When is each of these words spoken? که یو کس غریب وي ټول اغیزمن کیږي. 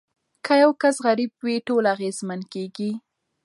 که 0.45 0.53
یو 0.63 0.71
کس 0.81 0.95
غریب 1.05 1.31
وي 1.45 1.55
ټول 1.67 1.83
اغیزمن 1.95 2.41
کیږي. 2.53 2.91